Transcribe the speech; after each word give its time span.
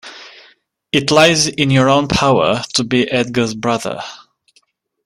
It 0.91 1.11
lies 1.11 1.45
in 1.45 1.69
your 1.69 1.87
own 1.87 2.07
power 2.07 2.63
to 2.73 2.83
be 2.83 3.07
Edgar’s 3.11 3.53
brother! 3.53 4.01